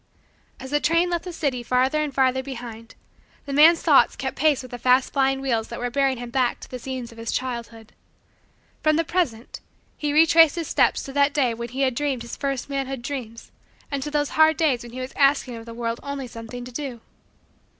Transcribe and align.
As 0.59 0.71
the 0.71 0.79
train 0.79 1.11
left 1.11 1.25
the 1.25 1.31
city 1.31 1.61
farther 1.61 2.01
and 2.01 2.11
farther 2.11 2.41
behind, 2.41 2.95
the 3.45 3.53
man's 3.53 3.83
thoughts 3.83 4.15
kept 4.15 4.35
pace 4.35 4.63
with 4.63 4.71
the 4.71 4.79
fast 4.79 5.13
flying 5.13 5.41
wheels 5.41 5.67
that 5.67 5.77
were 5.77 5.91
bearing 5.91 6.17
him 6.17 6.31
back 6.31 6.59
to 6.61 6.71
the 6.71 6.79
scenes 6.79 7.11
of 7.11 7.19
his 7.19 7.31
childhood. 7.31 7.93
From 8.81 8.95
the 8.95 9.03
present, 9.03 9.59
he 9.95 10.11
retraced 10.11 10.55
his 10.55 10.67
steps 10.67 11.03
to 11.03 11.13
that 11.13 11.35
day 11.35 11.53
when 11.53 11.69
he 11.69 11.81
had 11.81 11.93
dreamed 11.93 12.23
his 12.23 12.35
first 12.35 12.67
manhood 12.67 13.03
dreams 13.03 13.51
and 13.91 14.01
to 14.01 14.09
those 14.09 14.29
hard 14.29 14.57
days 14.57 14.81
when 14.81 14.91
he 14.93 15.01
was 15.01 15.13
asking 15.15 15.55
of 15.55 15.67
the 15.67 15.73
world 15.75 15.99
only 16.01 16.25
something 16.25 16.65
to 16.65 16.71
do. 16.71 17.01